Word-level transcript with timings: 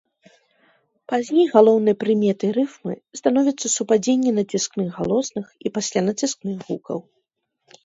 Пазней 1.11 1.45
галоўнай 1.55 1.95
прыметай 2.03 2.51
рыфмы 2.57 2.93
становіцца 3.21 3.67
супадзенне 3.75 4.31
націскных 4.39 4.87
галосных 4.97 5.45
і 5.67 5.75
паслянаціскных 5.79 6.55
гукаў. 6.67 6.99